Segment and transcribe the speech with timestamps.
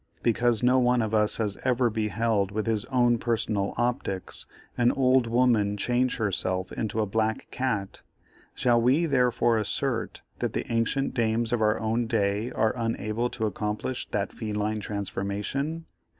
[0.23, 5.27] Because no one of us has ever beheld with his own personal optics, an old
[5.27, 8.01] woman change herself into a black cat,
[8.55, 13.45] shall we therefore assert that the ancient dames of our own day are unable to
[13.45, 15.85] accomplish that feline transformation?